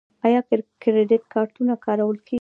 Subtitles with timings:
[0.25, 0.39] آیا
[0.81, 2.29] کریډیټ کارتونه کارول کیږي؟